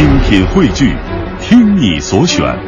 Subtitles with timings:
[0.00, 0.96] 精品汇聚，
[1.42, 2.58] 听你所选，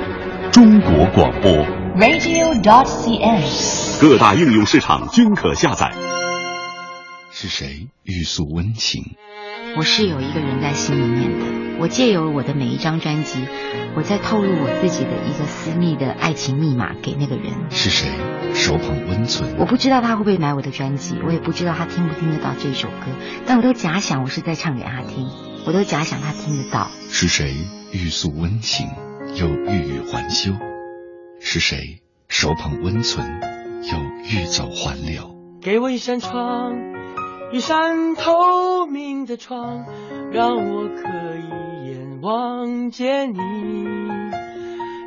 [0.52, 1.50] 中国广播。
[1.96, 3.42] radio.dot.cn，。
[3.98, 5.94] 各大应用市场均可下载。
[7.30, 9.16] 是谁欲诉温情？
[9.78, 11.46] 我是有一个人在心里面的。
[11.80, 13.46] 我借由我的每一张专辑，
[13.96, 17.44] 我在透露我自己的一个私密的爱情密码给那个人。
[17.70, 18.10] 是谁
[18.52, 19.56] 手捧温存？
[19.58, 23.06] 我不知道他会不会买我的专辑，我也不知道他听不听得到这首歌，
[23.46, 25.30] 但我都假想我是在唱给他听，
[25.64, 26.88] 我都假想他听得到。
[27.08, 27.54] 是谁
[27.92, 28.88] 欲诉温情，
[29.36, 30.52] 又欲语还休？
[31.40, 33.26] 是谁手捧温存，
[33.82, 35.36] 又欲走还留？
[35.60, 36.74] 给我一扇窗，
[37.52, 39.84] 一扇透明的窗，
[40.32, 43.38] 让我可以眼望见你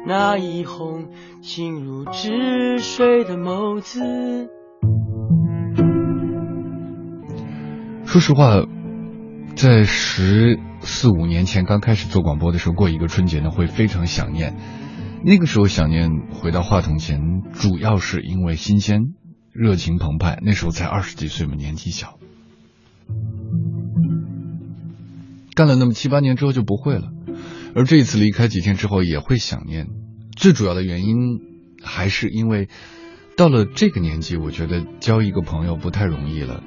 [0.06, 1.08] 那一泓
[1.42, 4.50] 清如止水的眸子。
[8.06, 8.62] 说实话，
[9.56, 14.54] 在十四五年前刚开始做广播的时候，过一个春节呢，会非常想念。
[15.24, 19.14] 那个时候想念回到话筒前，主要是因为新鲜、
[19.54, 20.40] 热情澎湃。
[20.44, 22.20] 那时候才二十几岁嘛，年纪小。
[25.56, 27.14] 干了那么七八年之后就不会了，
[27.76, 29.88] 而这一次离开几天之后也会想念。
[30.36, 31.16] 最主要的原因
[31.82, 32.68] 还是因为
[33.38, 36.62] 到了这个年纪，我觉得交一个朋友不太容易了。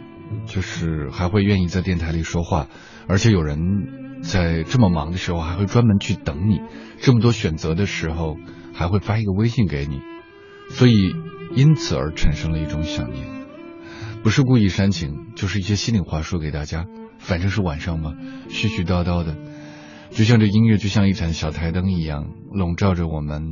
[0.46, 2.68] 就是还会愿意在电台里说话，
[3.06, 6.60] 而且有人在这么忙的时候还会专门去等你，
[7.00, 8.36] 这么多选择的时候
[8.74, 10.00] 还会发一个微信给你，
[10.70, 11.14] 所以
[11.54, 13.26] 因此而产生了一种想念，
[14.22, 16.86] 不是故意煽情，就是一些心里话说给大家。
[17.18, 18.14] 反正是晚上嘛，
[18.48, 19.36] 絮絮叨叨的，
[20.10, 23.42] 就像这音乐就像一盏小台灯一样笼罩着我们，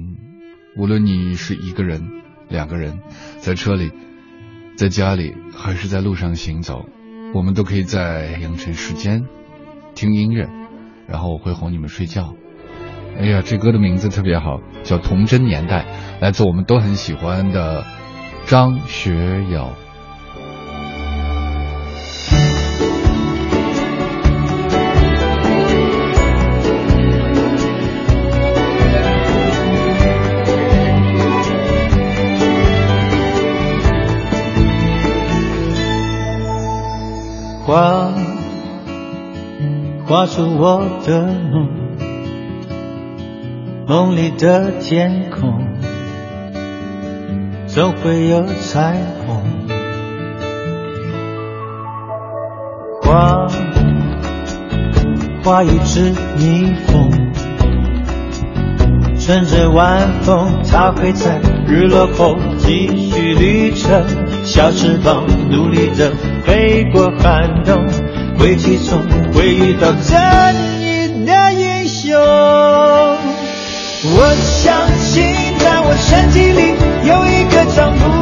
[0.76, 2.00] 无论你是一个人、
[2.48, 3.00] 两个人，
[3.38, 3.90] 在车里。
[4.76, 6.84] 在家里还是在路上行走，
[7.32, 9.24] 我们都可以在凌晨时间
[9.94, 10.48] 听音乐，
[11.08, 12.34] 然后我会哄你们睡觉。
[13.18, 15.86] 哎呀，这歌的名字特别好，叫《童真年代》，
[16.22, 17.86] 来自我们都很喜欢的
[18.44, 19.72] 张学友。
[37.66, 38.12] 画
[40.06, 41.68] 画出我的梦，
[43.88, 45.66] 梦里的天空
[47.66, 48.94] 总会有彩
[49.26, 49.42] 虹。
[53.02, 53.48] 画
[55.42, 57.10] 画一只蜜蜂，
[59.18, 64.04] 乘着晚风，它会在日落后继续旅程，
[64.46, 66.12] 小翅膀努力的。
[66.46, 67.84] 飞过寒冬，
[68.38, 69.02] 会起冲，
[69.32, 70.16] 会遇到正
[70.80, 72.16] 义的英雄。
[74.08, 75.24] 我相信，
[75.58, 76.76] 在我身体里
[77.08, 78.15] 有一个藏不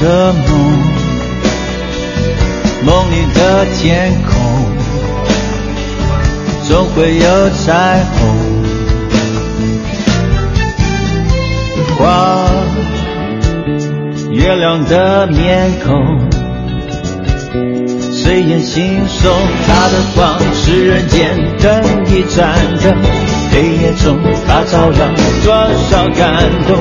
[0.00, 0.42] 的梦，
[2.84, 4.40] 梦里的天空。
[6.66, 8.20] 总会有彩虹，
[11.98, 12.48] 画
[14.30, 15.92] 月亮的面孔，
[18.12, 19.32] 随眼惺忪，
[19.66, 22.96] 它的光是人间灯一盏灯，
[23.50, 25.12] 黑夜中它照亮
[25.44, 25.52] 多
[25.90, 26.80] 少感动，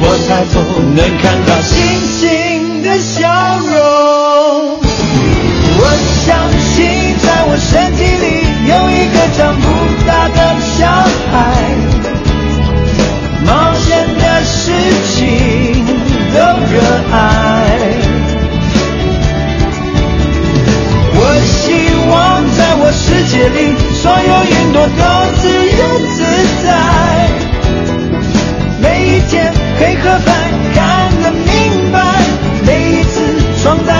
[0.00, 0.60] 我抬头
[0.96, 1.76] 能看到星
[2.18, 2.28] 星
[2.82, 3.28] 的笑
[3.58, 4.80] 容，
[5.78, 5.82] 我
[6.24, 6.26] 相
[6.58, 6.76] 信
[7.18, 8.26] 在我身体里。
[8.68, 9.64] 有一个长不
[10.06, 10.38] 大的
[10.76, 10.86] 小
[11.30, 11.32] 孩，
[13.46, 13.86] 冒险
[14.18, 14.56] 的事
[15.14, 15.16] 情
[16.34, 16.36] 都
[16.70, 16.74] 热
[17.12, 17.16] 爱。
[21.20, 21.56] 我希
[22.10, 22.12] 望
[22.56, 23.58] 在我世界里，
[23.94, 25.02] 所有云朵都
[25.40, 25.42] 自
[25.78, 25.80] 由
[26.14, 26.16] 自
[26.64, 26.66] 在。
[28.80, 30.28] 每一天黑和白，
[33.68, 33.97] 次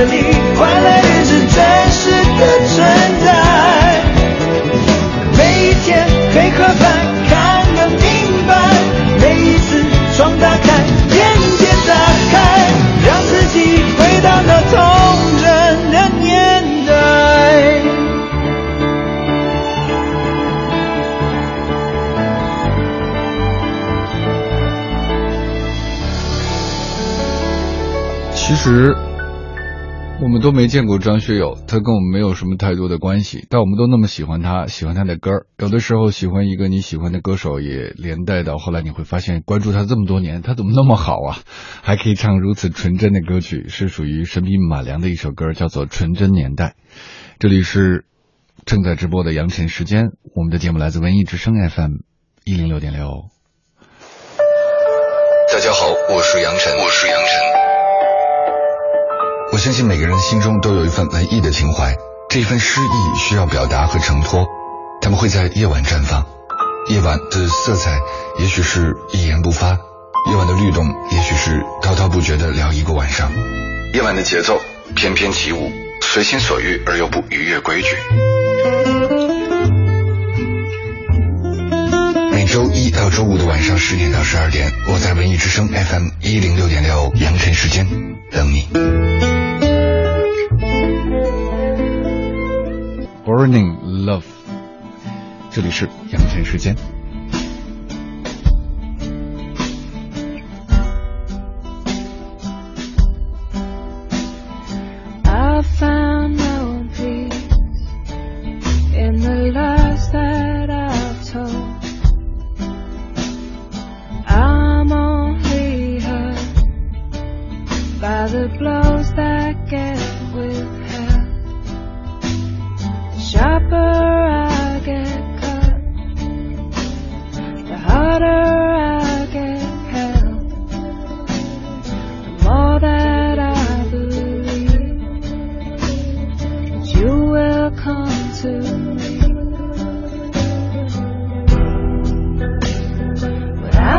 [0.00, 0.12] 着你，
[0.56, 1.60] 快乐也是真
[1.92, 2.78] 实的存
[3.22, 3.28] 在。
[5.36, 6.84] 每一天黑和白
[7.28, 7.30] 看
[7.74, 8.00] 个明
[8.48, 8.50] 白，
[9.20, 9.84] 每一次
[10.16, 10.64] 窗打开，
[11.10, 11.18] 眼
[11.58, 11.92] 界打
[12.32, 12.34] 开，
[13.06, 13.58] 让自己
[13.98, 14.72] 回到那童
[15.42, 15.44] 真
[15.90, 16.90] 的年代。
[28.34, 28.96] 其实
[30.30, 35.46] 们都没见过张学友，他跟我们没有什么太多的关系，但我们都那么喜欢他，喜欢他的歌儿。
[35.58, 41.38] 有的时候喜欢一个你喜欢的歌手，也连带到后来你会发现，关注他这么多年，他怎么那么好啊？
[41.82, 46.64] 还可以唱如此纯真的歌曲，是属于神笔马良的一首歌，叫做《纯真年代》。
[47.38, 48.04] 这里是
[48.64, 51.92] 正在直播的杨晨时间，我们的节目来自文艺之声 FM
[52.44, 53.08] 一零六点六。
[55.52, 57.49] 大家好，我是杨晨，我是杨晨。
[59.52, 61.96] 我相信每个人心中都有一份文艺的情怀，
[62.28, 64.46] 这一份诗意需要表达和承托，
[65.02, 66.24] 他们会在夜晚绽放。
[66.88, 67.98] 夜晚的色彩
[68.38, 69.70] 也许是一言不发，
[70.30, 73.30] 夜晚的律动也许是滔滔不绝的聊一个晚上。
[73.92, 74.60] 夜晚的节奏
[74.94, 75.70] 翩翩起舞，
[76.00, 77.88] 随心所欲而又不逾越规矩。
[82.30, 87.86] 每周一到周五的晚上十点到十二点，我在文艺之声 FM 一零六点六阳晨时间
[88.30, 89.09] 等你。
[93.40, 94.24] Burning Love，
[95.50, 96.76] 这里是羊晨时间。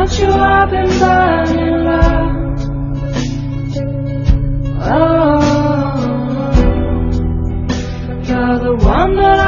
[0.02, 2.32] Without you, I've been burning love.
[4.84, 5.42] Oh,
[8.26, 9.38] you're the one that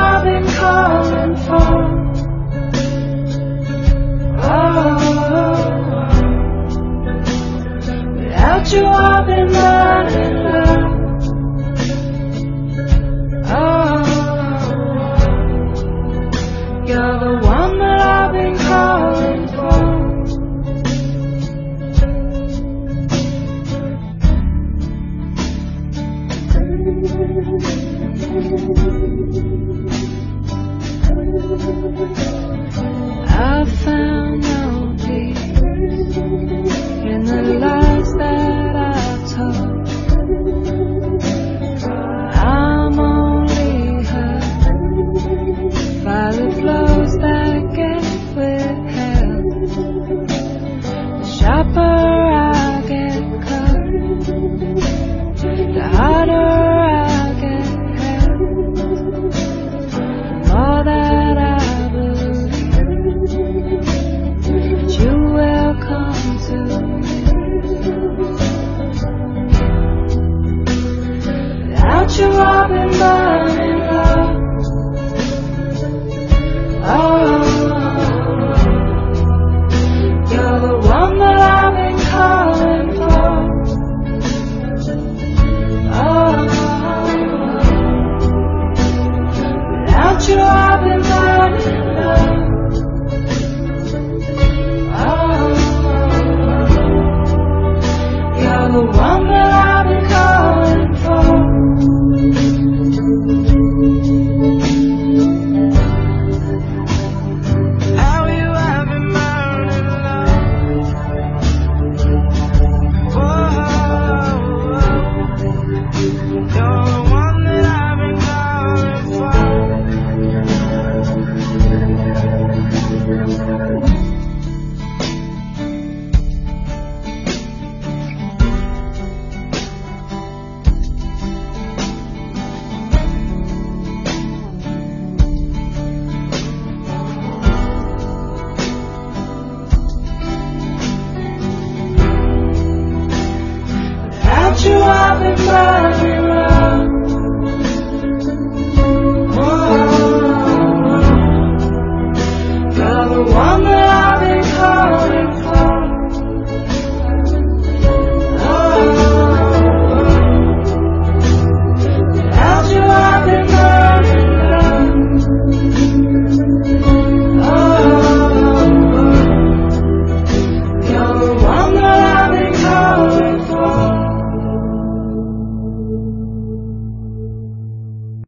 [116.35, 117.14] Don't